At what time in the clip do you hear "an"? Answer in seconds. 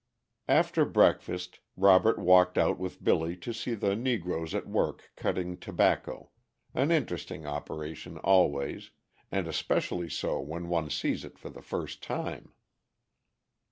6.73-6.89